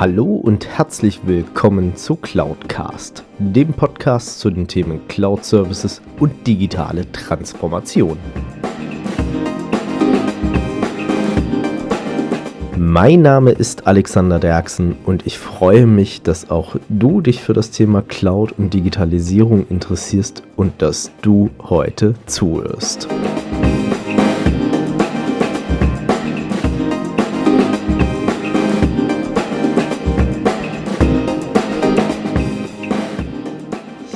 [0.00, 7.12] Hallo und herzlich willkommen zu Cloudcast, dem Podcast zu den Themen Cloud Services und digitale
[7.12, 8.16] Transformation.
[12.78, 17.70] Mein Name ist Alexander Derksen und ich freue mich, dass auch du dich für das
[17.70, 23.06] Thema Cloud und Digitalisierung interessierst und dass du heute zuhörst.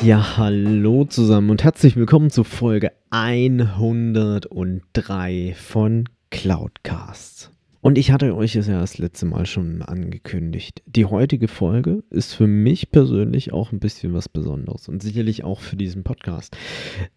[0.04, 7.50] Ja, hallo zusammen und herzlich willkommen zu Folge 103 von Cloudcast.
[7.80, 10.82] Und ich hatte euch es ja das letzte Mal schon angekündigt.
[10.84, 15.60] Die heutige Folge ist für mich persönlich auch ein bisschen was Besonderes und sicherlich auch
[15.60, 16.54] für diesen Podcast.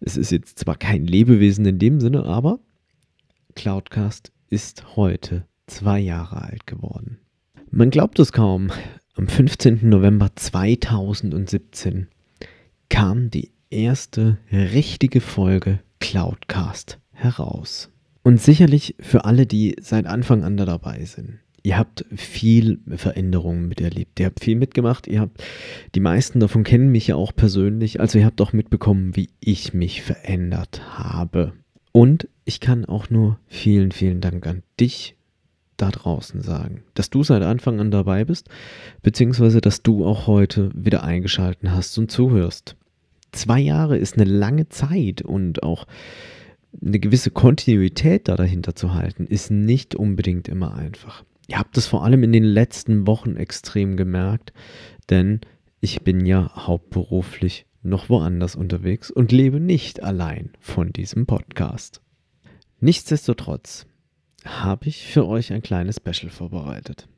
[0.00, 2.58] Es ist jetzt zwar kein Lebewesen in dem Sinne, aber
[3.54, 7.18] Cloudcast ist heute zwei Jahre alt geworden.
[7.70, 8.70] Man glaubt es kaum.
[9.14, 9.90] Am 15.
[9.90, 12.08] November 2017
[12.88, 17.90] kam die erste richtige Folge Cloudcast heraus.
[18.22, 21.38] Und sicherlich für alle, die seit Anfang an da dabei sind.
[21.62, 24.20] Ihr habt viel Veränderungen miterlebt.
[24.20, 25.06] Ihr habt viel mitgemacht.
[25.06, 25.42] Ihr habt,
[25.94, 28.00] die meisten davon kennen mich ja auch persönlich.
[28.00, 31.52] Also ihr habt auch mitbekommen, wie ich mich verändert habe.
[31.92, 35.16] Und ich kann auch nur vielen, vielen Dank an dich
[35.76, 38.48] da draußen sagen, dass du seit Anfang an dabei bist,
[39.02, 42.76] beziehungsweise dass du auch heute wieder eingeschalten hast und zuhörst.
[43.32, 45.86] Zwei Jahre ist eine lange Zeit und auch
[46.84, 51.24] eine gewisse Kontinuität da dahinter zu halten, ist nicht unbedingt immer einfach.
[51.46, 54.52] Ihr habt es vor allem in den letzten Wochen extrem gemerkt,
[55.08, 55.40] denn
[55.80, 62.02] ich bin ja hauptberuflich noch woanders unterwegs und lebe nicht allein von diesem Podcast.
[62.80, 63.86] Nichtsdestotrotz
[64.44, 67.08] habe ich für euch ein kleines Special vorbereitet.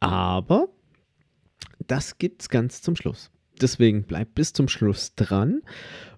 [0.00, 0.68] Aber
[1.86, 3.30] das gibt's ganz zum Schluss.
[3.58, 5.62] Deswegen bleibt bis zum Schluss dran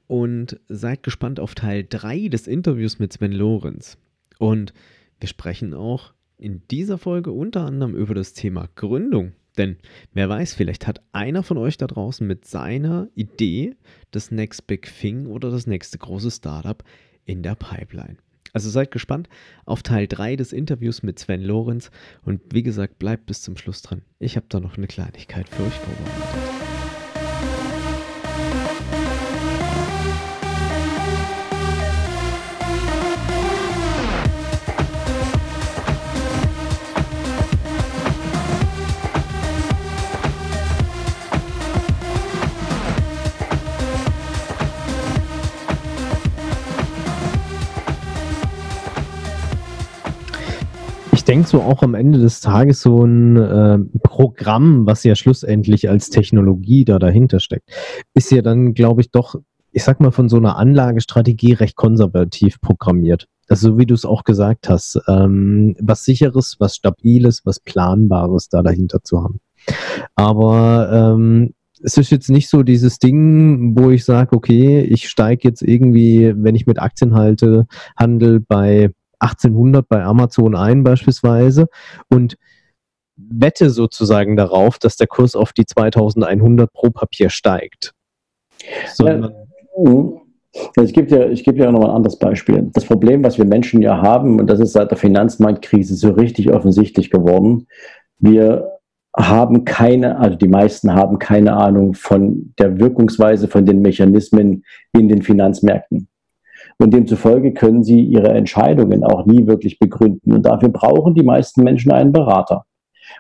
[0.06, 3.96] und seid gespannt auf Teil 3 des Interviews mit Sven Lorenz.
[4.38, 4.72] Und
[5.20, 9.32] wir sprechen auch in dieser Folge unter anderem über das Thema Gründung.
[9.58, 9.76] Denn
[10.14, 13.76] wer weiß, vielleicht hat einer von euch da draußen mit seiner Idee
[14.10, 16.82] das Next Big Thing oder das nächste große Startup
[17.24, 18.16] in der Pipeline.
[18.52, 19.28] Also seid gespannt
[19.64, 21.90] auf Teil 3 des Interviews mit Sven Lorenz
[22.24, 24.02] und wie gesagt, bleibt bis zum Schluss dran.
[24.18, 26.79] Ich habe da noch eine Kleinigkeit für euch vorbereitet.
[51.30, 56.10] Denke so auch am Ende des Tages so ein äh, Programm, was ja schlussendlich als
[56.10, 57.70] Technologie da dahinter steckt,
[58.14, 59.36] ist ja dann, glaube ich, doch,
[59.70, 63.26] ich sag mal, von so einer Anlagestrategie recht konservativ programmiert.
[63.48, 68.48] Also so wie du es auch gesagt hast, ähm, was sicheres, was stabiles, was planbares
[68.48, 69.38] da dahinter zu haben.
[70.16, 75.46] Aber ähm, es ist jetzt nicht so dieses Ding, wo ich sage, okay, ich steige
[75.46, 77.66] jetzt irgendwie, wenn ich mit Aktien halte,
[77.96, 81.68] handel bei 1800 bei Amazon ein beispielsweise
[82.08, 82.36] und
[83.16, 87.94] wette sozusagen darauf, dass der Kurs auf die 2100 pro Papier steigt.
[88.92, 89.32] Sondern
[90.76, 92.70] ja, ich gebe dir, ich gebe dir noch ein anderes Beispiel.
[92.72, 96.50] Das Problem, was wir Menschen ja haben, und das ist seit der Finanzmarktkrise so richtig
[96.50, 97.66] offensichtlich geworden,
[98.18, 98.80] wir
[99.16, 105.08] haben keine, also die meisten haben keine Ahnung von der Wirkungsweise von den Mechanismen in
[105.08, 106.08] den Finanzmärkten.
[106.80, 110.32] Und demzufolge können sie ihre Entscheidungen auch nie wirklich begründen.
[110.32, 112.64] Und dafür brauchen die meisten Menschen einen Berater.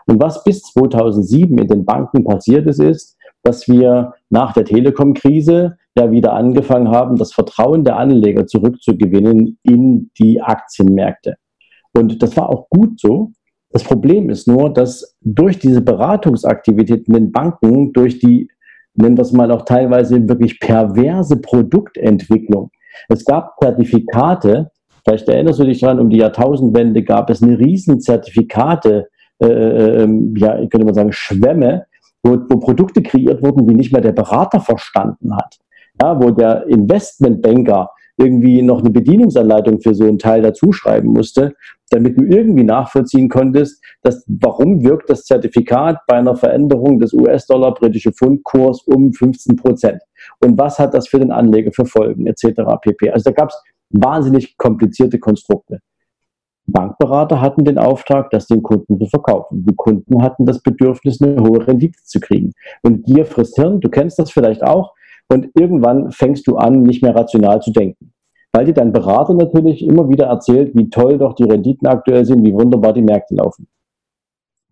[0.06, 5.76] Und was bis 2007 in den Banken passiert ist, ist, dass wir nach der Telekom-Krise
[5.94, 11.36] ja wieder angefangen haben, das Vertrauen der Anleger zurückzugewinnen in die Aktienmärkte.
[11.92, 13.32] Und das war auch gut so.
[13.72, 18.48] Das Problem ist nur, dass durch diese Beratungsaktivitäten in den Banken, durch die,
[18.94, 22.70] nennen wir es mal auch teilweise wirklich perverse Produktentwicklung,
[23.08, 24.70] es gab Zertifikate,
[25.04, 29.08] vielleicht erinnerst du dich daran, um die Jahrtausendwende gab es eine riesen Zertifikate,
[29.42, 31.86] äh, äh, ähm, ja, könnte mal sagen, Schwämme,
[32.22, 35.58] wo, wo Produkte kreiert wurden, die nicht mehr der Berater verstanden hat.
[36.00, 41.54] Ja, wo der Investmentbanker irgendwie noch eine Bedienungsanleitung für so einen Teil dazuschreiben musste,
[41.90, 48.12] damit du irgendwie nachvollziehen konntest, dass, warum wirkt das Zertifikat bei einer Veränderung des US-Dollar-britische
[48.12, 50.02] Pfund-Kurs um 15 Prozent
[50.40, 52.62] und was hat das für den Anleger für Folgen etc.
[52.80, 53.10] pp.
[53.10, 55.80] Also da gab es wahnsinnig komplizierte Konstrukte.
[56.66, 59.64] Bankberater hatten den Auftrag, das den Kunden zu verkaufen.
[59.66, 62.52] Die Kunden hatten das Bedürfnis, eine hohe Rendite zu kriegen.
[62.82, 64.94] Und Gier frisst Hirn, du kennst das vielleicht auch.
[65.28, 68.12] Und irgendwann fängst du an, nicht mehr rational zu denken.
[68.52, 72.44] Weil dir dein Berater natürlich immer wieder erzählt, wie toll doch die Renditen aktuell sind,
[72.44, 73.68] wie wunderbar die Märkte laufen.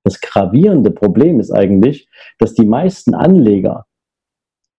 [0.03, 2.09] Das gravierende Problem ist eigentlich,
[2.39, 3.87] dass die meisten Anleger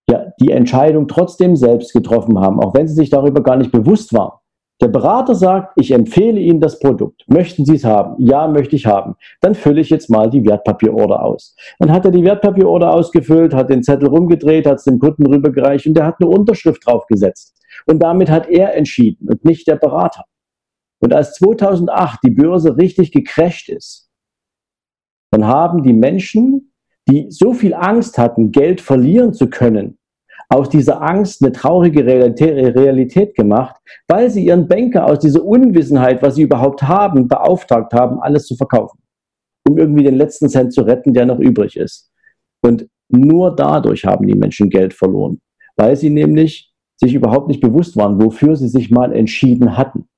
[0.09, 4.13] ja die Entscheidung trotzdem selbst getroffen haben, auch wenn sie sich darüber gar nicht bewusst
[4.13, 4.39] waren.
[4.81, 7.25] Der Berater sagt, ich empfehle Ihnen das Produkt.
[7.27, 8.15] Möchten Sie es haben?
[8.17, 9.15] Ja, möchte ich haben.
[9.41, 11.53] Dann fülle ich jetzt mal die Wertpapierorder aus.
[11.79, 15.85] Dann hat er die Wertpapierorder ausgefüllt, hat den Zettel rumgedreht, hat es dem Kunden rübergereicht
[15.85, 17.61] und der hat eine Unterschrift draufgesetzt.
[17.88, 20.23] Und damit hat er entschieden und nicht der Berater.
[21.00, 24.09] Und als 2008 die Börse richtig gecrasht ist,
[25.31, 26.73] dann haben die Menschen,
[27.09, 29.98] die so viel Angst hatten, Geld verlieren zu können,
[30.49, 33.75] aus dieser Angst eine traurige Realität gemacht,
[34.07, 38.55] weil sie ihren Banker aus dieser Unwissenheit, was sie überhaupt haben, beauftragt haben, alles zu
[38.55, 38.99] verkaufen,
[39.67, 42.11] um irgendwie den letzten Cent zu retten, der noch übrig ist.
[42.61, 45.39] Und nur dadurch haben die Menschen Geld verloren,
[45.77, 50.09] weil sie nämlich sich überhaupt nicht bewusst waren, wofür sie sich mal entschieden hatten.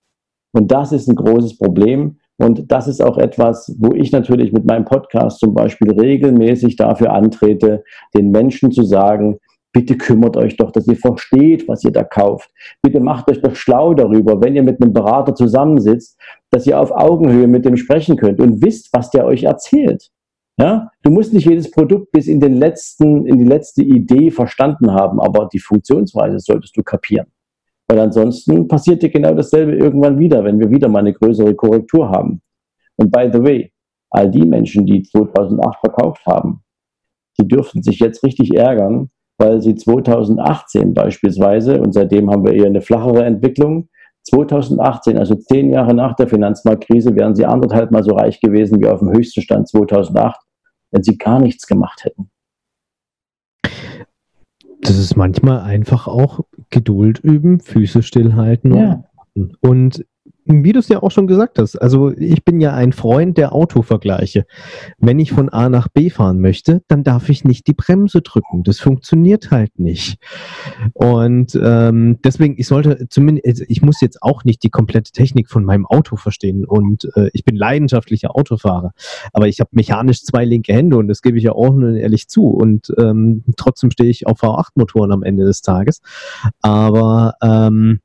[0.54, 2.18] Und das ist ein großes Problem.
[2.38, 7.14] Und das ist auch etwas, wo ich natürlich mit meinem Podcast zum Beispiel regelmäßig dafür
[7.14, 7.84] antrete,
[8.16, 9.38] den Menschen zu sagen,
[9.74, 12.52] Bitte kümmert euch doch, dass ihr versteht, was ihr da kauft.
[12.82, 16.20] Bitte macht euch doch schlau darüber, wenn ihr mit einem Berater zusammensitzt,
[16.50, 20.12] dass ihr auf Augenhöhe mit dem sprechen könnt und wisst, was der euch erzählt.
[20.58, 20.92] Ja?
[21.04, 25.22] Du musst nicht jedes Produkt bis in den letzten, in die letzte Idee verstanden haben,
[25.22, 27.28] aber die Funktionsweise solltest du kapieren.
[27.88, 32.10] Weil ansonsten passiert dir genau dasselbe irgendwann wieder, wenn wir wieder mal eine größere Korrektur
[32.10, 32.42] haben.
[32.98, 33.72] Und by the way,
[34.10, 36.62] all die Menschen, die 2008 verkauft haben,
[37.40, 39.10] die dürften sich jetzt richtig ärgern,
[39.42, 43.90] weil sie 2018 beispielsweise, und seitdem haben wir eher eine flachere Entwicklung,
[44.24, 48.88] 2018, also zehn Jahre nach der Finanzmarktkrise, wären sie anderthalb Mal so reich gewesen wie
[48.88, 50.40] auf dem höchsten Stand 2008,
[50.92, 52.30] wenn sie gar nichts gemacht hätten.
[54.82, 58.76] Das ist manchmal einfach auch Geduld üben, Füße stillhalten.
[58.76, 59.04] Ja.
[59.62, 60.06] Und
[60.46, 63.54] wie du es ja auch schon gesagt hast, also ich bin ja ein Freund der
[63.54, 64.46] Autovergleiche.
[64.98, 68.64] Wenn ich von A nach B fahren möchte, dann darf ich nicht die Bremse drücken.
[68.64, 70.18] Das funktioniert halt nicht.
[70.94, 75.50] Und ähm, deswegen, ich sollte zumindest, also ich muss jetzt auch nicht die komplette Technik
[75.50, 76.66] von meinem Auto verstehen.
[76.66, 78.94] Und äh, ich bin leidenschaftlicher Autofahrer.
[79.34, 82.28] Aber ich habe mechanisch zwei linke Hände und das gebe ich ja auch nur ehrlich
[82.28, 82.48] zu.
[82.48, 86.02] Und ähm, trotzdem stehe ich auf V8-Motoren am Ende des Tages.
[86.62, 88.00] Aber ähm,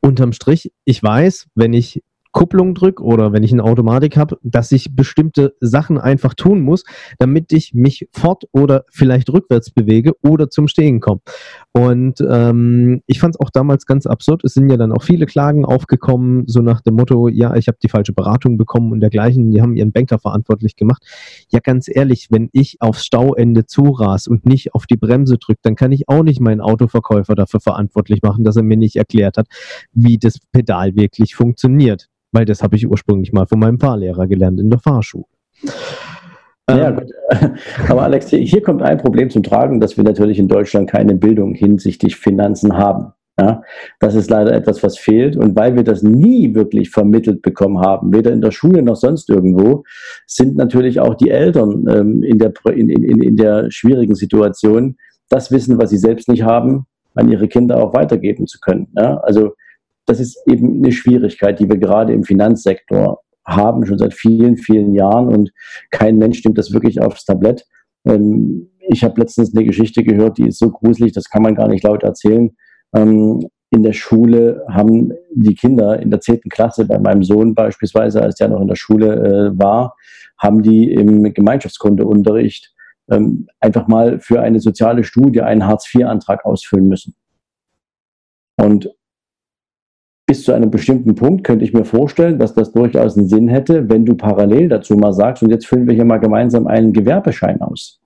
[0.00, 2.02] unterm Strich, ich weiß, wenn ich
[2.38, 6.84] Kupplung drücke oder wenn ich eine Automatik habe, dass ich bestimmte Sachen einfach tun muss,
[7.18, 11.20] damit ich mich fort oder vielleicht rückwärts bewege oder zum Stehen komme.
[11.72, 14.44] Und ähm, ich fand es auch damals ganz absurd.
[14.44, 17.78] Es sind ja dann auch viele Klagen aufgekommen, so nach dem Motto, ja, ich habe
[17.82, 19.50] die falsche Beratung bekommen und dergleichen.
[19.50, 21.02] Die haben ihren Banker verantwortlich gemacht.
[21.50, 25.74] Ja, ganz ehrlich, wenn ich aufs Stauende zuras und nicht auf die Bremse drücke, dann
[25.74, 29.48] kann ich auch nicht meinen Autoverkäufer dafür verantwortlich machen, dass er mir nicht erklärt hat,
[29.92, 34.60] wie das Pedal wirklich funktioniert weil das habe ich ursprünglich mal von meinem Fahrlehrer gelernt
[34.60, 35.24] in der Fahrschule.
[36.68, 37.10] Ja, ähm, gut.
[37.88, 41.54] Aber Alex, hier kommt ein Problem zum Tragen, dass wir natürlich in Deutschland keine Bildung
[41.54, 43.12] hinsichtlich Finanzen haben.
[43.40, 43.62] Ja,
[44.00, 45.36] das ist leider etwas, was fehlt.
[45.36, 49.30] Und weil wir das nie wirklich vermittelt bekommen haben, weder in der Schule noch sonst
[49.30, 49.84] irgendwo,
[50.26, 54.96] sind natürlich auch die Eltern ähm, in, der, in, in, in der schwierigen Situation,
[55.28, 58.88] das Wissen, was sie selbst nicht haben, an ihre Kinder auch weitergeben zu können.
[58.96, 59.52] Ja, also
[60.08, 64.94] das ist eben eine Schwierigkeit, die wir gerade im Finanzsektor haben, schon seit vielen, vielen
[64.94, 65.52] Jahren und
[65.90, 67.66] kein Mensch nimmt das wirklich aufs Tablett.
[68.06, 71.68] Ähm, ich habe letztens eine Geschichte gehört, die ist so gruselig, das kann man gar
[71.68, 72.50] nicht laut erzählen.
[72.94, 78.22] Ähm, in der Schule haben die Kinder in der zehnten Klasse, bei meinem Sohn beispielsweise,
[78.22, 79.94] als der noch in der Schule äh, war,
[80.38, 82.74] haben die im Gemeinschaftskundeunterricht
[83.10, 87.14] ähm, einfach mal für eine soziale Studie einen Hartz-IV-Antrag ausfüllen müssen.
[88.56, 88.90] Und
[90.28, 93.88] bis zu einem bestimmten Punkt könnte ich mir vorstellen, dass das durchaus einen Sinn hätte,
[93.88, 97.62] wenn du parallel dazu mal sagst, und jetzt füllen wir hier mal gemeinsam einen Gewerbeschein
[97.62, 97.98] aus.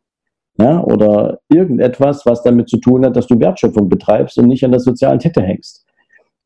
[0.57, 4.71] Ja, oder irgendetwas, was damit zu tun hat, dass du Wertschöpfung betreibst und nicht an
[4.71, 5.85] der sozialen Kette hängst.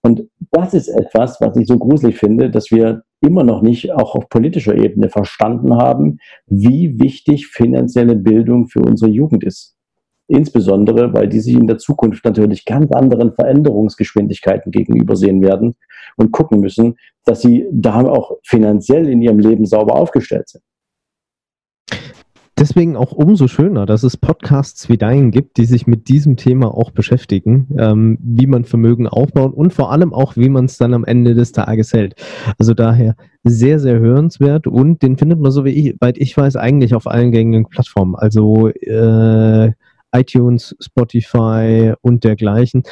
[0.00, 4.14] Und das ist etwas, was ich so gruselig finde, dass wir immer noch nicht auch
[4.14, 9.75] auf politischer Ebene verstanden haben, wie wichtig finanzielle Bildung für unsere Jugend ist.
[10.28, 15.76] Insbesondere, weil die sich in der Zukunft natürlich ganz anderen Veränderungsgeschwindigkeiten gegenübersehen werden
[16.16, 20.62] und gucken müssen, dass sie da auch finanziell in ihrem Leben sauber aufgestellt sind.
[22.58, 26.74] deswegen auch umso schöner, dass es Podcasts wie deinen gibt, die sich mit diesem Thema
[26.74, 30.94] auch beschäftigen, ähm, wie man Vermögen aufbaut und vor allem auch, wie man es dann
[30.94, 32.14] am Ende des Tages hält.
[32.58, 33.14] Also daher
[33.44, 37.30] sehr, sehr hörenswert und den findet man, so wie ich, ich weiß, eigentlich auf allen
[37.30, 38.16] gängigen Plattformen.
[38.16, 39.72] Also äh,
[40.18, 42.82] iTunes, Spotify und dergleichen.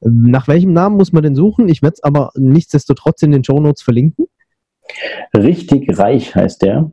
[0.00, 1.68] Nach welchem Namen muss man denn suchen?
[1.68, 4.26] Ich werde es aber nichtsdestotrotz in den Show Notes verlinken.
[5.34, 6.90] Richtig reich heißt der.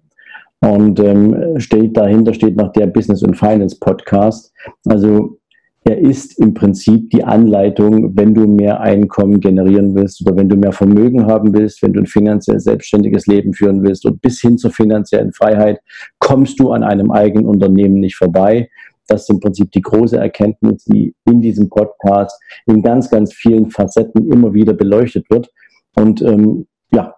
[0.59, 4.51] Und ähm, steht dahinter steht noch der Business und Finance Podcast.
[4.85, 5.37] Also
[5.83, 10.57] er ist im Prinzip die Anleitung, wenn du mehr Einkommen generieren willst oder wenn du
[10.57, 14.57] mehr Vermögen haben willst, wenn du ein finanziell selbstständiges Leben führen willst und bis hin
[14.57, 15.79] zur finanziellen Freiheit
[16.19, 18.69] kommst du an einem eigenen Unternehmen nicht vorbei.
[19.07, 23.69] Das ist im Prinzip die große Erkenntnis, die in diesem Podcast in ganz, ganz vielen
[23.69, 25.49] Facetten immer wieder beleuchtet wird.
[25.95, 27.15] Und ähm, ja,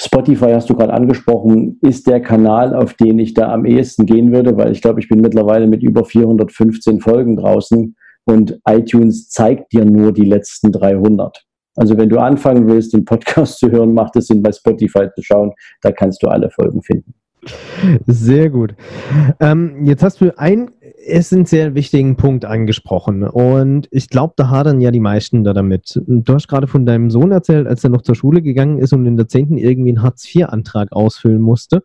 [0.00, 4.32] Spotify hast du gerade angesprochen, ist der Kanal, auf den ich da am ehesten gehen
[4.32, 9.72] würde, weil ich glaube, ich bin mittlerweile mit über 415 Folgen draußen und iTunes zeigt
[9.72, 11.44] dir nur die letzten 300.
[11.76, 15.22] Also wenn du anfangen willst, den Podcast zu hören, macht es Sinn, bei Spotify zu
[15.22, 15.52] schauen.
[15.80, 17.14] Da kannst du alle Folgen finden.
[18.06, 18.74] Sehr gut.
[19.40, 20.70] Ähm, jetzt hast du einen
[21.04, 26.00] essentiell wichtigen Punkt angesprochen und ich glaube, da hadern ja die meisten da damit.
[26.06, 29.06] Du hast gerade von deinem Sohn erzählt, als er noch zur Schule gegangen ist und
[29.06, 29.58] in der 10.
[29.58, 31.82] irgendwie einen Hartz-IV-Antrag ausfüllen musste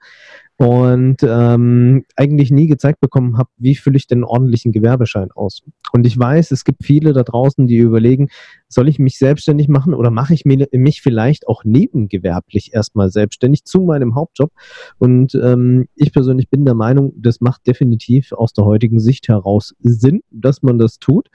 [0.58, 5.62] und ähm, eigentlich nie gezeigt bekommen habe, wie fülle ich denn ordentlichen Gewerbeschein aus.
[5.94, 8.30] Und ich weiß, es gibt viele da draußen, die überlegen,
[8.68, 13.82] soll ich mich selbstständig machen oder mache ich mich vielleicht auch nebengewerblich erstmal selbstständig zu
[13.82, 14.52] meinem Hauptjob?
[14.98, 19.76] Und ähm, ich persönlich bin der Meinung, das macht definitiv aus der heutigen Sicht heraus
[19.80, 21.30] Sinn, dass man das tut.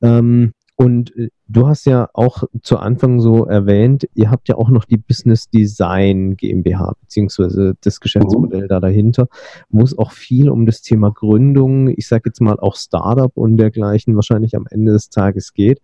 [0.00, 4.70] Ähm, und äh, du hast ja auch zu Anfang so erwähnt, ihr habt ja auch
[4.70, 9.28] noch die Business Design GmbH, beziehungsweise das Geschäftsmodell da dahinter,
[9.68, 13.58] wo es auch viel um das Thema Gründung, ich sage jetzt mal auch Startup und
[13.58, 15.80] dergleichen wahrscheinlich am Ende des Tages geht,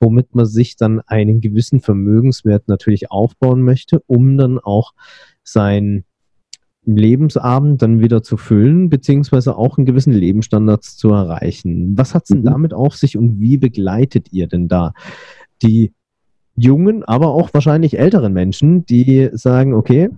[0.00, 4.92] womit man sich dann einen gewissen Vermögenswert natürlich aufbauen möchte, um dann auch
[5.42, 6.04] sein
[6.96, 11.96] Lebensabend dann wieder zu füllen, beziehungsweise auch einen gewissen Lebensstandards zu erreichen.
[11.96, 12.46] Was hat es denn mhm.
[12.46, 14.92] damit auf sich und wie begleitet ihr denn da
[15.62, 15.92] die
[16.56, 20.10] jungen, aber auch wahrscheinlich älteren Menschen, die sagen, okay,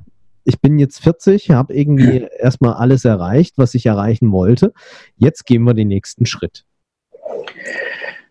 [0.44, 4.72] ich bin jetzt 40, habe irgendwie erstmal alles erreicht, was ich erreichen wollte.
[5.16, 6.64] Jetzt gehen wir den nächsten Schritt.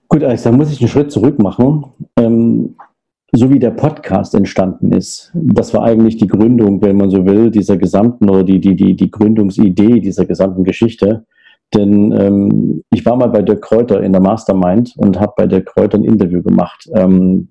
[0.08, 1.86] Gut, Alex, da muss ich einen Schritt zurück machen.
[2.17, 2.75] Ähm,
[3.32, 7.52] so wie der Podcast entstanden ist, das war eigentlich die Gründung, wenn man so will,
[7.52, 11.26] dieser gesamten oder die, die, die, die Gründungsidee dieser gesamten Geschichte.
[11.74, 15.68] Denn ähm, ich war mal bei Dirk Kräuter in der Mastermind und habe bei Dirk
[15.68, 16.90] Kräuter ein Interview gemacht.
[16.96, 17.50] Ähm,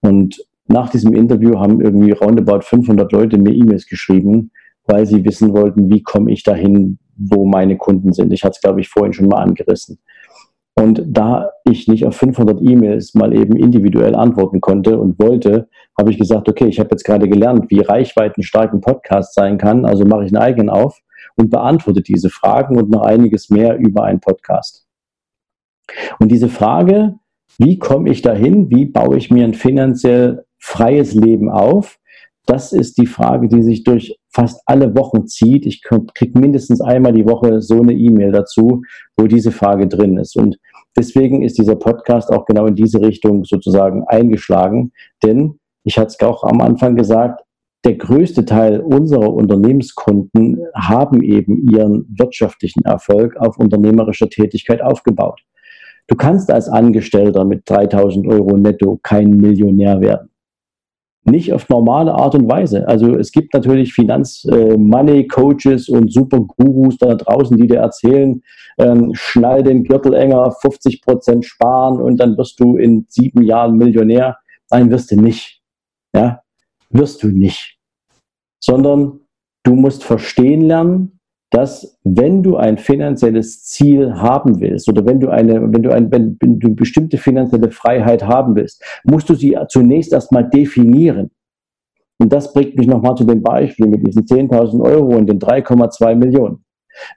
[0.00, 0.36] und
[0.68, 4.50] nach diesem Interview haben irgendwie roundabout 500 Leute mir E-Mails geschrieben,
[4.86, 8.32] weil sie wissen wollten, wie komme ich dahin, wo meine Kunden sind.
[8.32, 9.98] Ich hatte es, glaube ich, vorhin schon mal angerissen.
[10.78, 15.68] Und da ich nicht auf 500 E-Mails mal eben individuell antworten konnte und wollte,
[15.98, 19.86] habe ich gesagt, okay, ich habe jetzt gerade gelernt, wie reichweitenstark ein Podcast sein kann,
[19.86, 21.00] also mache ich einen eigenen auf
[21.36, 24.86] und beantworte diese Fragen und noch einiges mehr über einen Podcast.
[26.18, 27.14] Und diese Frage,
[27.58, 31.98] wie komme ich dahin, wie baue ich mir ein finanziell freies Leben auf,
[32.46, 35.66] das ist die Frage, die sich durch fast alle Wochen zieht.
[35.66, 38.82] Ich kriege mindestens einmal die Woche so eine E-Mail dazu,
[39.16, 40.36] wo diese Frage drin ist.
[40.36, 40.56] Und
[40.96, 44.92] deswegen ist dieser Podcast auch genau in diese Richtung sozusagen eingeschlagen.
[45.22, 47.42] Denn ich hatte es auch am Anfang gesagt,
[47.84, 55.40] der größte Teil unserer Unternehmenskunden haben eben ihren wirtschaftlichen Erfolg auf unternehmerischer Tätigkeit aufgebaut.
[56.08, 60.30] Du kannst als Angestellter mit 3000 Euro netto kein Millionär werden
[61.26, 62.86] nicht auf normale Art und Weise.
[62.88, 68.42] Also es gibt natürlich Finanz-Money-Coaches äh, und super Gurus da draußen, die dir erzählen,
[68.78, 73.76] ähm, schnall den Gürtel enger, 50 Prozent sparen und dann wirst du in sieben Jahren
[73.76, 74.38] Millionär.
[74.70, 75.62] Nein, wirst du nicht.
[76.14, 76.40] Ja,
[76.90, 77.78] wirst du nicht.
[78.60, 79.20] Sondern
[79.62, 81.15] du musst verstehen lernen,
[81.50, 86.10] dass wenn du ein finanzielles Ziel haben willst oder wenn du eine, wenn du ein,
[86.10, 91.30] wenn, wenn du bestimmte finanzielle Freiheit haben willst, musst du sie zunächst erstmal definieren.
[92.18, 96.14] Und das bringt mich nochmal zu dem Beispiel mit diesen 10.000 Euro und den 3,2
[96.14, 96.64] Millionen.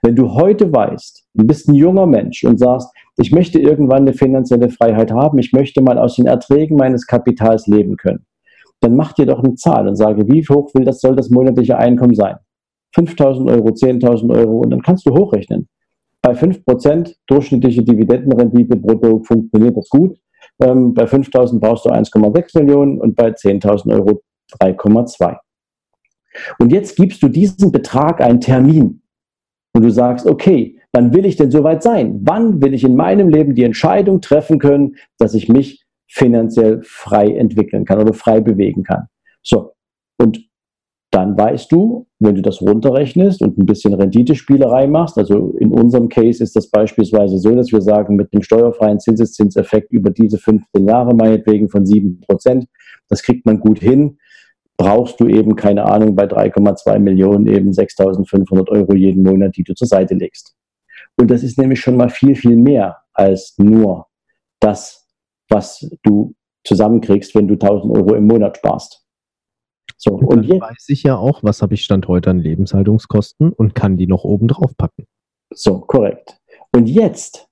[0.02, 4.12] Wenn du heute weißt, du bist ein junger Mensch und sagst, ich möchte irgendwann eine
[4.12, 8.26] finanzielle Freiheit haben, ich möchte mal aus den Erträgen meines Kapitals leben können,
[8.80, 11.78] dann mach dir doch eine Zahl und sage, wie hoch will das, soll das monatliche
[11.78, 12.36] Einkommen sein?
[12.94, 15.68] 5000 Euro, 10.000 Euro und dann kannst du hochrechnen.
[16.22, 20.18] Bei 5% durchschnittliche Dividendenrendite brutto funktioniert das gut.
[20.60, 24.22] Ähm, bei 5.000 brauchst du 1,6 Millionen und bei 10.000 Euro
[24.60, 25.36] 3,2.
[26.58, 29.02] Und jetzt gibst du diesem Betrag einen Termin.
[29.72, 32.20] und du sagst, okay, wann will ich denn soweit sein?
[32.22, 37.28] Wann will ich in meinem Leben die Entscheidung treffen können, dass ich mich finanziell frei
[37.28, 39.06] entwickeln kann oder frei bewegen kann?
[39.42, 39.72] So.
[40.18, 40.40] Und
[41.12, 46.10] dann weißt du, wenn du das runterrechnest und ein bisschen Renditespielerei machst, also in unserem
[46.10, 50.86] Case ist das beispielsweise so, dass wir sagen, mit einem steuerfreien Zinseszinseffekt über diese 15
[50.86, 52.66] Jahre meinetwegen von 7 Prozent,
[53.08, 54.18] das kriegt man gut hin,
[54.76, 59.74] brauchst du eben, keine Ahnung, bei 3,2 Millionen eben 6.500 Euro jeden Monat, die du
[59.74, 60.54] zur Seite legst.
[61.18, 64.06] Und das ist nämlich schon mal viel, viel mehr als nur
[64.60, 65.06] das,
[65.48, 66.34] was du
[66.64, 69.06] zusammenkriegst, wenn du 1000 Euro im Monat sparst.
[70.02, 73.52] So, und, und jetzt weiß ich ja auch, was habe ich Stand heute an Lebenshaltungskosten
[73.52, 75.04] und kann die noch oben drauf packen.
[75.52, 76.38] So, korrekt.
[76.74, 77.48] Und jetzt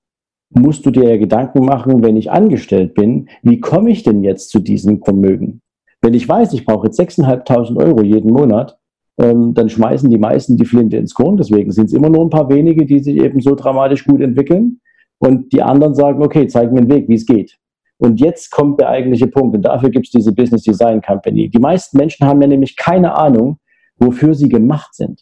[0.49, 4.49] musst du dir ja Gedanken machen, wenn ich angestellt bin, wie komme ich denn jetzt
[4.49, 5.61] zu diesem Vermögen?
[6.01, 8.79] Wenn ich weiß, ich brauche jetzt 6.500 Euro jeden Monat,
[9.19, 11.37] ähm, dann schmeißen die meisten die Flinte ins Korn.
[11.37, 14.79] Deswegen sind es immer nur ein paar wenige, die sich eben so dramatisch gut entwickeln.
[15.19, 17.59] Und die anderen sagen, okay, zeig mir den Weg, wie es geht.
[17.99, 19.55] Und jetzt kommt der eigentliche Punkt.
[19.55, 21.49] Und dafür gibt es diese Business Design Company.
[21.49, 23.59] Die meisten Menschen haben ja nämlich keine Ahnung,
[23.97, 25.21] wofür sie gemacht sind.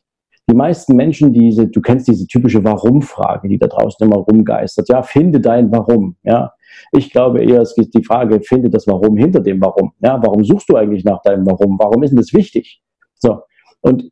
[0.50, 4.88] Die meisten Menschen, diese, du kennst diese typische Warum-Frage, die da draußen immer rumgeistert.
[4.90, 6.16] Ja, finde dein Warum.
[6.24, 6.54] Ja,
[6.92, 9.92] ich glaube eher, es gibt die Frage, finde das Warum hinter dem Warum.
[10.00, 11.78] Ja, warum suchst du eigentlich nach deinem Warum?
[11.80, 12.82] Warum ist denn das wichtig?
[13.16, 13.42] So.
[13.82, 14.10] Und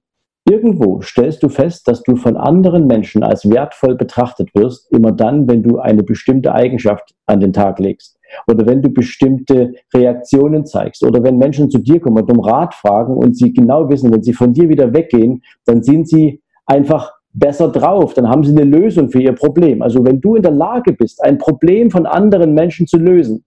[0.48, 5.48] Irgendwo stellst du fest, dass du von anderen Menschen als wertvoll betrachtet wirst, immer dann,
[5.48, 8.16] wenn du eine bestimmte Eigenschaft an den Tag legst
[8.48, 12.74] oder wenn du bestimmte Reaktionen zeigst oder wenn Menschen zu dir kommen und um Rat
[12.74, 17.12] fragen und sie genau wissen, wenn sie von dir wieder weggehen, dann sind sie einfach
[17.34, 19.82] besser drauf, dann haben sie eine Lösung für ihr Problem.
[19.82, 23.44] Also wenn du in der Lage bist, ein Problem von anderen Menschen zu lösen,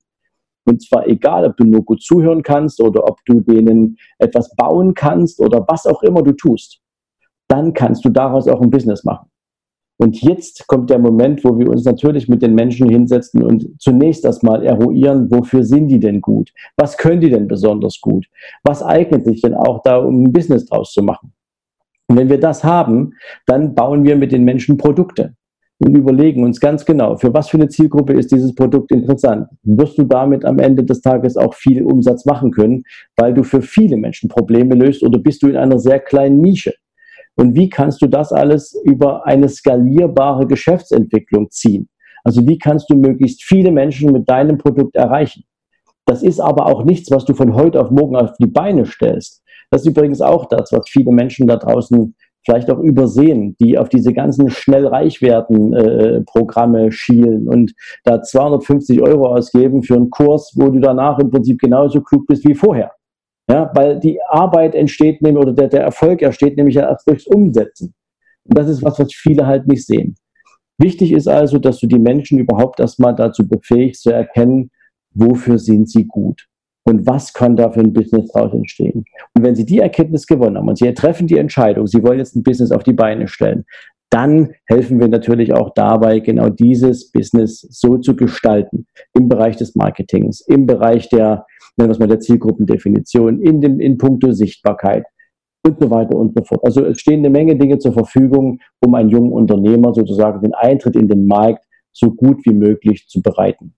[0.65, 4.93] und zwar egal, ob du nur gut zuhören kannst oder ob du denen etwas bauen
[4.93, 6.81] kannst oder was auch immer du tust,
[7.49, 9.31] dann kannst du daraus auch ein Business machen.
[10.01, 14.25] Und jetzt kommt der Moment, wo wir uns natürlich mit den Menschen hinsetzen und zunächst
[14.25, 16.53] erstmal eruieren, wofür sind die denn gut?
[16.77, 18.27] Was können die denn besonders gut?
[18.63, 21.33] Was eignet sich denn auch da, um ein Business draus zu machen?
[22.07, 23.15] Und wenn wir das haben,
[23.47, 25.35] dann bauen wir mit den Menschen Produkte
[25.79, 29.49] und überlegen uns ganz genau, für was für eine Zielgruppe ist dieses Produkt interessant.
[29.63, 32.83] Wirst du damit am Ende des Tages auch viel Umsatz machen können,
[33.17, 36.73] weil du für viele Menschen Probleme löst oder bist du in einer sehr kleinen Nische?
[37.39, 41.89] Und wie kannst du das alles über eine skalierbare Geschäftsentwicklung ziehen?
[42.25, 45.45] Also wie kannst du möglichst viele Menschen mit deinem Produkt erreichen?
[46.05, 49.43] Das ist aber auch nichts, was du von heute auf morgen auf die Beine stellst.
[49.71, 53.89] Das ist übrigens auch das, was viele Menschen da draußen vielleicht auch übersehen, die auf
[53.89, 57.73] diese ganzen schnell reich werden äh, Programme schielen und
[58.05, 62.49] da 250 Euro ausgeben für einen Kurs, wo du danach im Prinzip genauso klug bist
[62.49, 62.91] wie vorher.
[63.51, 67.95] Ja, weil die Arbeit entsteht nämlich, oder der, der Erfolg entsteht nämlich erst durchs Umsetzen.
[68.45, 70.17] Und das ist was, was viele halt nicht sehen.
[70.79, 74.71] Wichtig ist also, dass du die Menschen überhaupt erstmal dazu befähigst zu erkennen,
[75.15, 76.47] wofür sind sie gut
[76.89, 79.05] und was kann da für ein Business daraus entstehen.
[79.35, 82.37] Und wenn sie die Erkenntnis gewonnen haben und sie treffen die Entscheidung, sie wollen jetzt
[82.37, 83.65] ein Business auf die Beine stellen,
[84.11, 89.75] dann helfen wir natürlich auch dabei, genau dieses Business so zu gestalten im Bereich des
[89.75, 91.45] Marketings, im Bereich der,
[91.79, 95.05] nennen wir es mal, der Zielgruppendefinition, in dem, in puncto Sichtbarkeit
[95.65, 96.61] und so weiter und so fort.
[96.65, 100.97] Also es stehen eine Menge Dinge zur Verfügung, um einen jungen Unternehmer sozusagen den Eintritt
[100.97, 103.75] in den Markt so gut wie möglich zu bereiten.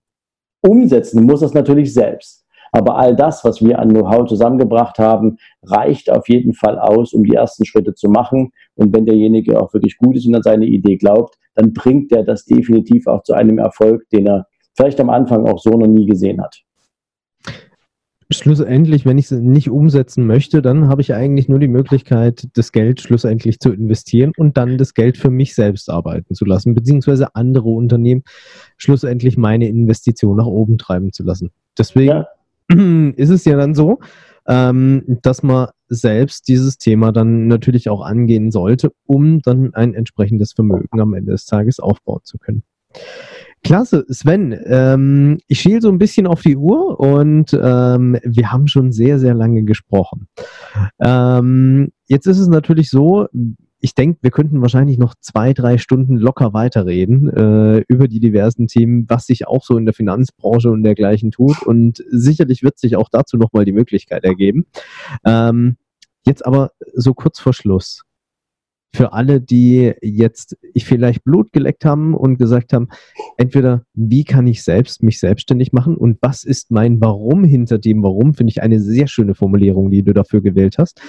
[0.61, 2.45] Umsetzen muss das natürlich selbst.
[2.73, 7.23] Aber all das, was wir an Know-how zusammengebracht haben, reicht auf jeden Fall aus, um
[7.23, 8.51] die ersten Schritte zu machen.
[8.75, 12.23] Und wenn derjenige auch wirklich gut ist und an seine Idee glaubt, dann bringt er
[12.23, 16.05] das definitiv auch zu einem Erfolg, den er vielleicht am Anfang auch so noch nie
[16.05, 16.61] gesehen hat.
[18.33, 22.71] Schlussendlich, wenn ich es nicht umsetzen möchte, dann habe ich eigentlich nur die Möglichkeit, das
[22.71, 27.35] Geld schlussendlich zu investieren und dann das Geld für mich selbst arbeiten zu lassen, beziehungsweise
[27.35, 28.23] andere Unternehmen
[28.77, 31.51] schlussendlich meine Investition nach oben treiben zu lassen.
[31.77, 32.23] Deswegen
[32.69, 33.11] ja.
[33.17, 33.99] ist es ja dann so,
[34.47, 40.53] ähm, dass man selbst dieses Thema dann natürlich auch angehen sollte, um dann ein entsprechendes
[40.53, 42.63] Vermögen am Ende des Tages aufbauen zu können.
[43.63, 44.57] Klasse, Sven.
[44.65, 49.19] Ähm, ich schiel so ein bisschen auf die Uhr und ähm, wir haben schon sehr,
[49.19, 50.27] sehr lange gesprochen.
[50.99, 53.27] Ähm, jetzt ist es natürlich so,
[53.81, 58.67] ich denke, wir könnten wahrscheinlich noch zwei, drei Stunden locker weiterreden äh, über die diversen
[58.67, 61.61] Themen, was sich auch so in der Finanzbranche und dergleichen tut.
[61.63, 64.65] Und sicherlich wird sich auch dazu nochmal die Möglichkeit ergeben.
[65.25, 65.77] Ähm,
[66.25, 68.03] jetzt aber so kurz vor Schluss.
[68.93, 72.89] Für alle, die jetzt vielleicht Blut geleckt haben und gesagt haben,
[73.37, 78.03] entweder wie kann ich selbst mich selbstständig machen und was ist mein Warum hinter dem
[78.03, 81.01] Warum, finde ich eine sehr schöne Formulierung, die du dafür gewählt hast.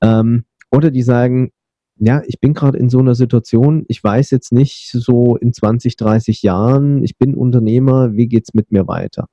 [0.00, 1.50] Ähm, oder die sagen,
[1.98, 5.96] ja, ich bin gerade in so einer Situation, ich weiß jetzt nicht so in 20,
[5.96, 9.28] 30 Jahren, ich bin Unternehmer, wie geht es mit mir weiter?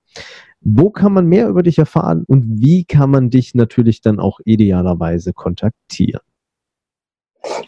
[0.62, 4.40] Wo kann man mehr über dich erfahren und wie kann man dich natürlich dann auch
[4.46, 6.22] idealerweise kontaktieren?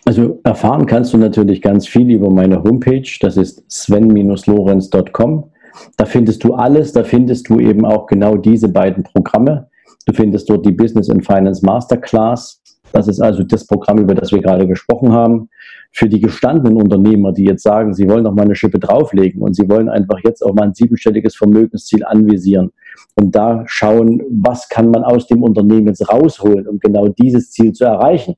[0.06, 5.52] Also erfahren kannst du natürlich ganz viel über meine Homepage, das ist sven-lorenz.com.
[5.98, 9.68] Da findest du alles, da findest du eben auch genau diese beiden Programme.
[10.06, 12.62] Du findest dort die Business and Finance Masterclass.
[12.94, 15.50] Das ist also das Programm, über das wir gerade gesprochen haben.
[15.92, 19.56] Für die gestandenen Unternehmer, die jetzt sagen, sie wollen noch mal eine Schippe drauflegen und
[19.56, 22.72] sie wollen einfach jetzt auch mal ein siebenstelliges Vermögensziel anvisieren
[23.16, 27.74] und da schauen, was kann man aus dem Unternehmen jetzt rausholen, um genau dieses Ziel
[27.74, 28.36] zu erreichen.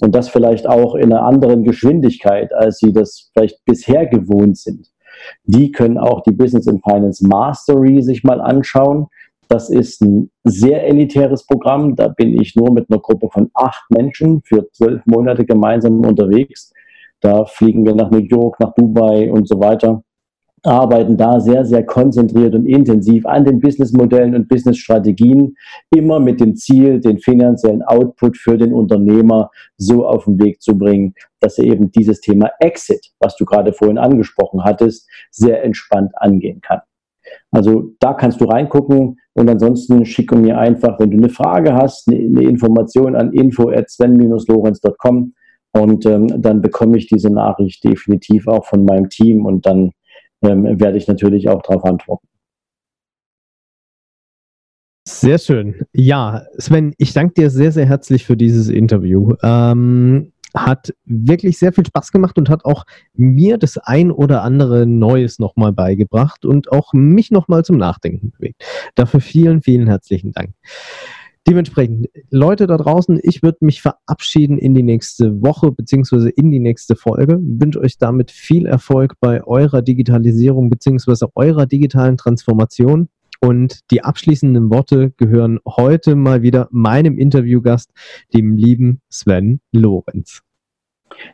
[0.00, 4.88] Und das vielleicht auch in einer anderen Geschwindigkeit, als sie das vielleicht bisher gewohnt sind.
[5.44, 9.06] Die können auch die Business and Finance Mastery sich mal anschauen.
[9.48, 11.94] Das ist ein sehr elitäres Programm.
[11.94, 16.72] Da bin ich nur mit einer Gruppe von acht Menschen für zwölf Monate gemeinsam unterwegs.
[17.20, 20.02] Da fliegen wir nach New York, nach Dubai und so weiter.
[20.64, 25.56] Arbeiten da sehr, sehr konzentriert und intensiv an den Businessmodellen und Businessstrategien,
[25.90, 30.78] immer mit dem Ziel, den finanziellen Output für den Unternehmer so auf den Weg zu
[30.78, 36.12] bringen, dass er eben dieses Thema Exit, was du gerade vorhin angesprochen hattest, sehr entspannt
[36.14, 36.80] angehen kann.
[37.50, 42.08] Also da kannst du reingucken und ansonsten schicke mir einfach, wenn du eine Frage hast,
[42.08, 45.34] eine, Information an info@sven-lorenz.com
[45.74, 49.92] und ähm, dann bekomme ich diese Nachricht definitiv auch von meinem Team und dann
[50.42, 52.26] ähm, werde ich natürlich auch darauf antworten.
[55.06, 55.86] Sehr schön.
[55.92, 59.34] Ja, Sven, ich danke dir sehr, sehr herzlich für dieses Interview.
[59.42, 64.86] Ähm, hat wirklich sehr viel Spaß gemacht und hat auch mir das ein oder andere
[64.86, 68.62] Neues nochmal beigebracht und auch mich nochmal zum Nachdenken bewegt.
[68.94, 70.52] Dafür vielen, vielen herzlichen Dank.
[71.48, 76.60] Dementsprechend, Leute da draußen, ich würde mich verabschieden in die nächste Woche beziehungsweise in die
[76.60, 77.40] nächste Folge.
[77.42, 83.08] Wünsche euch damit viel Erfolg bei eurer Digitalisierung beziehungsweise eurer digitalen Transformation.
[83.40, 87.90] Und die abschließenden Worte gehören heute mal wieder meinem Interviewgast,
[88.32, 90.42] dem lieben Sven Lorenz.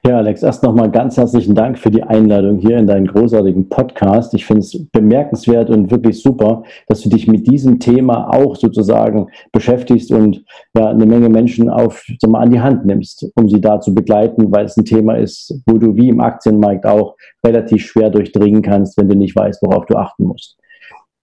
[0.07, 4.33] Ja, Alex, erst nochmal ganz herzlichen Dank für die Einladung hier in deinen großartigen Podcast.
[4.35, 9.29] Ich finde es bemerkenswert und wirklich super, dass du dich mit diesem Thema auch sozusagen
[9.53, 13.81] beschäftigst und ja, eine Menge Menschen auf, mal, an die Hand nimmst, um sie da
[13.81, 18.11] zu begleiten, weil es ein Thema ist, wo du wie im Aktienmarkt auch relativ schwer
[18.11, 20.59] durchdringen kannst, wenn du nicht weißt, worauf du achten musst.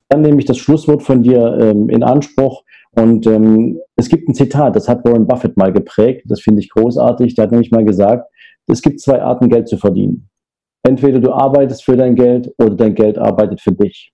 [0.10, 2.63] Dann nehme ich das Schlusswort von dir ähm, in Anspruch.
[2.91, 6.70] Und ähm, es gibt ein Zitat, das hat Warren Buffett mal geprägt, das finde ich
[6.70, 7.36] großartig.
[7.36, 8.30] Der hat nämlich mal gesagt,
[8.67, 10.30] es gibt zwei Arten, Geld zu verdienen.
[10.84, 14.13] Entweder du arbeitest für dein Geld oder dein Geld arbeitet für dich.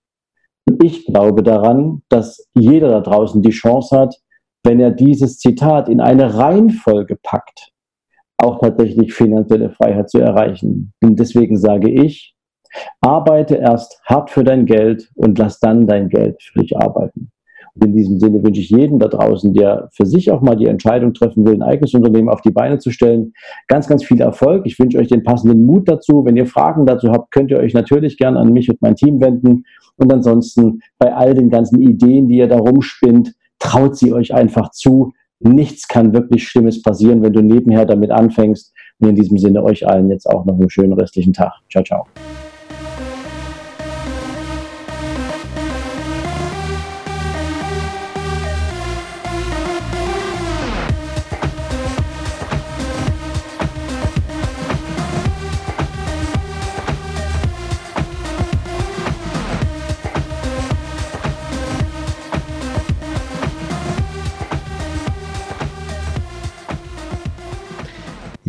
[0.67, 4.15] Und ich glaube daran, dass jeder da draußen die Chance hat,
[4.63, 7.71] wenn er dieses Zitat in eine Reihenfolge packt,
[8.37, 10.93] auch tatsächlich finanzielle Freiheit zu erreichen.
[11.03, 12.35] Und deswegen sage ich,
[13.01, 17.30] arbeite erst hart für dein Geld und lass dann dein Geld für dich arbeiten.
[17.75, 20.65] Und in diesem Sinne wünsche ich jedem da draußen, der für sich auch mal die
[20.65, 23.33] Entscheidung treffen will, ein eigenes Unternehmen auf die Beine zu stellen,
[23.67, 24.65] ganz, ganz viel Erfolg.
[24.65, 26.25] Ich wünsche euch den passenden Mut dazu.
[26.25, 29.21] Wenn ihr Fragen dazu habt, könnt ihr euch natürlich gerne an mich und mein Team
[29.21, 29.63] wenden.
[29.97, 34.71] Und ansonsten bei all den ganzen Ideen, die ihr da rumspinnt, traut sie euch einfach
[34.71, 35.13] zu.
[35.39, 38.73] Nichts kann wirklich Schlimmes passieren, wenn du nebenher damit anfängst.
[38.99, 41.53] Und in diesem Sinne euch allen jetzt auch noch einen schönen restlichen Tag.
[41.69, 42.05] Ciao, ciao.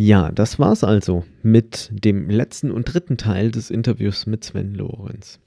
[0.05, 5.39] Ja, das war's also mit dem letzten und dritten Teil des Interviews mit Sven Lorenz.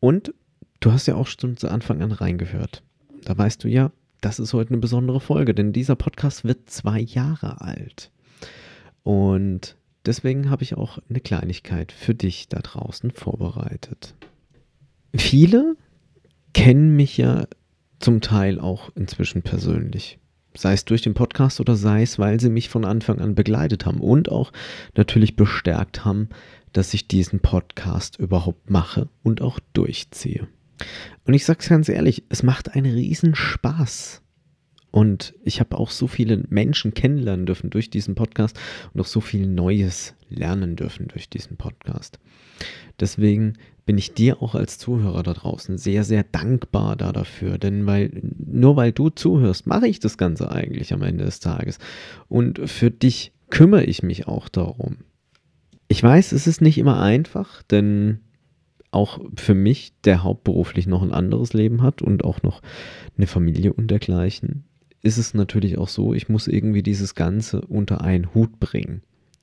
[0.00, 0.34] Und
[0.80, 2.82] du hast ja auch schon zu Anfang an reingehört.
[3.24, 7.00] Da weißt du ja, das ist heute eine besondere Folge, denn dieser Podcast wird zwei
[7.00, 8.10] Jahre alt.
[9.02, 14.14] Und deswegen habe ich auch eine Kleinigkeit für dich da draußen vorbereitet.
[15.14, 15.74] Viele
[16.52, 17.46] kennen mich ja
[17.98, 20.18] zum Teil auch inzwischen persönlich
[20.58, 23.86] sei es durch den Podcast oder sei es, weil sie mich von Anfang an begleitet
[23.86, 24.52] haben und auch
[24.96, 26.28] natürlich bestärkt haben,
[26.72, 30.48] dass ich diesen Podcast überhaupt mache und auch durchziehe.
[31.24, 34.22] Und ich sage es ganz ehrlich, es macht einen riesen Spaß.
[34.90, 38.58] Und ich habe auch so viele Menschen kennenlernen dürfen durch diesen Podcast
[38.92, 42.18] und auch so viel Neues lernen dürfen durch diesen Podcast.
[42.98, 43.58] Deswegen
[43.88, 47.56] bin ich dir auch als Zuhörer da draußen sehr, sehr dankbar da dafür.
[47.56, 51.78] Denn weil, nur weil du zuhörst, mache ich das Ganze eigentlich am Ende des Tages.
[52.28, 54.98] Und für dich kümmere ich mich auch darum.
[55.88, 58.20] Ich weiß, es ist nicht immer einfach, denn
[58.90, 62.60] auch für mich, der hauptberuflich noch ein anderes Leben hat und auch noch
[63.16, 64.64] eine Familie und dergleichen,
[65.00, 69.00] ist es natürlich auch so, ich muss irgendwie dieses Ganze unter einen Hut bringen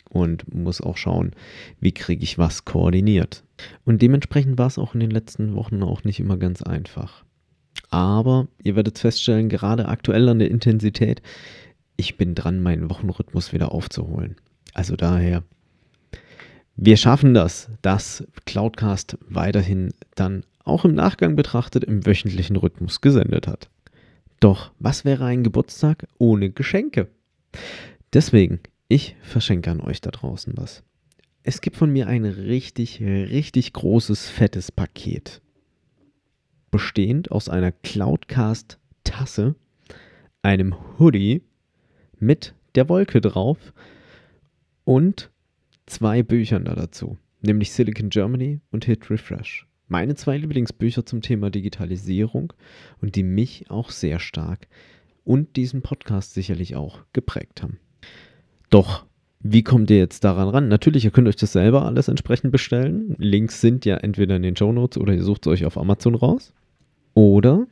[0.10, 1.32] und muss auch schauen,
[1.80, 3.44] wie kriege ich was koordiniert.
[3.84, 7.24] Und dementsprechend war es auch in den letzten Wochen auch nicht immer ganz einfach.
[7.90, 11.22] Aber ihr werdet feststellen, gerade aktuell an der Intensität,
[11.98, 14.36] ich bin dran, meinen Wochenrhythmus wieder aufzuholen.
[14.74, 15.44] Also daher,
[16.76, 23.48] wir schaffen das, dass Cloudcast weiterhin dann auch im Nachgang betrachtet im wöchentlichen Rhythmus gesendet
[23.48, 23.70] hat.
[24.40, 27.08] Doch was wäre ein Geburtstag ohne Geschenke?
[28.14, 30.84] Deswegen, ich verschenke an euch da draußen was.
[31.44, 35.42] Es gibt von mir ein richtig, richtig großes, fettes Paket.
[36.72, 39.56] Bestehend aus einer Cloudcast-Tasse,
[40.42, 41.44] einem Hoodie
[42.20, 43.74] mit der Wolke drauf
[44.84, 45.32] und
[45.86, 49.68] zwei Büchern da dazu, nämlich Silicon Germany und Hit Refresh.
[49.88, 52.54] Meine zwei Lieblingsbücher zum Thema Digitalisierung
[53.02, 54.68] und die mich auch sehr stark
[55.24, 57.80] und diesen Podcast sicherlich auch geprägt haben.
[58.70, 59.06] Doch,
[59.40, 60.68] wie kommt ihr jetzt daran ran?
[60.68, 63.16] Natürlich, ihr könnt euch das selber alles entsprechend bestellen.
[63.20, 66.16] Links sind ja entweder in den Show Notes oder ihr sucht es euch auf Amazon
[66.16, 66.54] raus.
[67.14, 67.68] Oder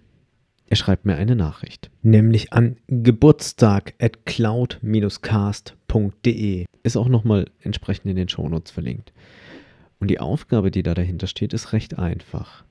[0.69, 6.65] ihr schreibt mir eine Nachricht, nämlich an geburtstag at cloud-cast.de.
[6.83, 9.11] Ist auch nochmal entsprechend in den Show Notes verlinkt.
[9.99, 12.63] Und die Aufgabe, die da dahinter steht, ist recht einfach.